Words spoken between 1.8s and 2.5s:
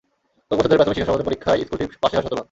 পাসের হার শতভাগ।